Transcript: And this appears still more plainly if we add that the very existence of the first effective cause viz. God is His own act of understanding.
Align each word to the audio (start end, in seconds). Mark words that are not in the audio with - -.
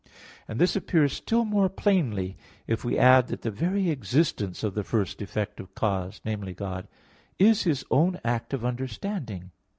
And 0.47 0.59
this 0.59 0.75
appears 0.75 1.13
still 1.13 1.45
more 1.45 1.69
plainly 1.69 2.35
if 2.65 2.83
we 2.83 2.97
add 2.97 3.27
that 3.27 3.43
the 3.43 3.51
very 3.51 3.91
existence 3.91 4.63
of 4.63 4.73
the 4.73 4.83
first 4.83 5.21
effective 5.21 5.75
cause 5.75 6.19
viz. 6.25 6.55
God 6.55 6.87
is 7.37 7.65
His 7.65 7.85
own 7.91 8.19
act 8.23 8.51
of 8.51 8.65
understanding. 8.65 9.51